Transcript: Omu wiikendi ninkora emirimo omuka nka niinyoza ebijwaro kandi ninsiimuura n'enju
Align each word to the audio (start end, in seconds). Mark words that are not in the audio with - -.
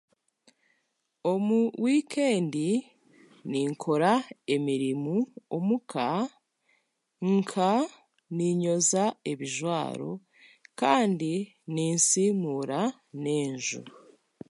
Omu 1.31 1.57
wiikendi 1.81 2.69
ninkora 3.49 4.13
emirimo 4.55 5.15
omuka 5.55 6.05
nka 7.31 7.71
niinyoza 8.35 9.03
ebijwaro 9.31 10.11
kandi 10.79 11.31
ninsiimuura 11.73 12.81
n'enju 13.21 13.83